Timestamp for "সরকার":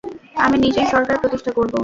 0.93-1.15